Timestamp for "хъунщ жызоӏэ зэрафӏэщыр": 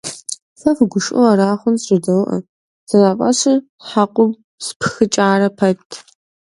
1.59-3.57